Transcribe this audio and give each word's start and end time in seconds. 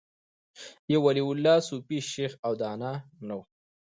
یو 0.91 0.99
ولي 1.05 1.23
الله، 1.29 1.55
صوفي، 1.67 1.97
شیخ 2.11 2.31
او 2.47 2.51
دانا 2.61 2.93
نه 3.27 3.33
و 3.37 3.41